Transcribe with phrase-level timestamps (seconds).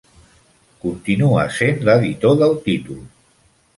[0.85, 2.99] Continua sent l'editor del títol.